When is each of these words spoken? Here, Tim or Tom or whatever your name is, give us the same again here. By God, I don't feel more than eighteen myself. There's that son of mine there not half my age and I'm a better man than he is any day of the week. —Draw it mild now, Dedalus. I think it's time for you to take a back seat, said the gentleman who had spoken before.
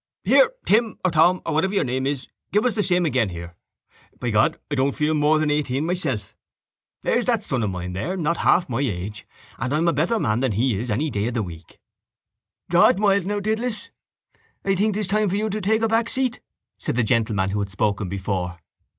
Here, 0.23 0.49
Tim 0.65 0.97
or 1.05 1.11
Tom 1.11 1.43
or 1.45 1.53
whatever 1.53 1.75
your 1.75 1.83
name 1.83 2.07
is, 2.07 2.27
give 2.51 2.65
us 2.65 2.73
the 2.73 2.81
same 2.81 3.05
again 3.05 3.29
here. 3.29 3.55
By 4.19 4.31
God, 4.31 4.59
I 4.71 4.73
don't 4.73 4.95
feel 4.95 5.13
more 5.13 5.37
than 5.37 5.51
eighteen 5.51 5.85
myself. 5.85 6.35
There's 7.03 7.25
that 7.25 7.43
son 7.43 7.61
of 7.61 7.69
mine 7.69 7.93
there 7.93 8.17
not 8.17 8.37
half 8.37 8.67
my 8.67 8.79
age 8.81 9.27
and 9.59 9.71
I'm 9.71 9.87
a 9.87 9.93
better 9.93 10.17
man 10.17 10.39
than 10.39 10.53
he 10.53 10.73
is 10.75 10.89
any 10.89 11.11
day 11.11 11.27
of 11.27 11.35
the 11.35 11.43
week. 11.43 11.77
—Draw 12.67 12.87
it 12.87 12.97
mild 12.97 13.27
now, 13.27 13.39
Dedalus. 13.39 13.91
I 14.65 14.73
think 14.73 14.97
it's 14.97 15.07
time 15.07 15.29
for 15.29 15.35
you 15.35 15.51
to 15.51 15.61
take 15.61 15.83
a 15.83 15.87
back 15.87 16.09
seat, 16.09 16.39
said 16.79 16.95
the 16.95 17.03
gentleman 17.03 17.51
who 17.51 17.59
had 17.59 17.69
spoken 17.69 18.09
before. 18.09 18.57